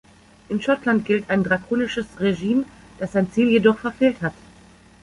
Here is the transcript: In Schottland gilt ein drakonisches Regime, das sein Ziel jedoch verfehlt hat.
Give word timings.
In 0.49 0.59
Schottland 0.63 1.05
gilt 1.05 1.29
ein 1.29 1.43
drakonisches 1.43 2.07
Regime, 2.19 2.65
das 2.97 3.11
sein 3.11 3.31
Ziel 3.31 3.49
jedoch 3.49 3.77
verfehlt 3.77 4.19
hat. 4.23 4.33